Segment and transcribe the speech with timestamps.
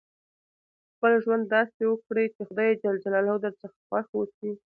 [0.93, 4.51] خپل ژوند داسي وکړئ، چي خدای جل جلاله درڅخه خوښ اوسي.